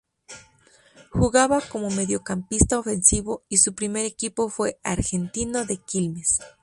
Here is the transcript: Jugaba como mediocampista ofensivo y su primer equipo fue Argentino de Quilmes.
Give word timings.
Jugaba 1.13 1.61
como 1.61 1.91
mediocampista 1.91 2.79
ofensivo 2.79 3.43
y 3.49 3.57
su 3.57 3.75
primer 3.75 4.03
equipo 4.07 4.49
fue 4.49 4.79
Argentino 4.83 5.63
de 5.63 5.77
Quilmes. 5.77 6.39